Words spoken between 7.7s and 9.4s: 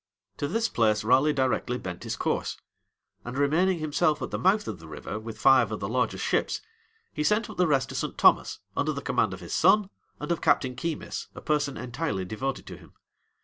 to St. Thomas, under the command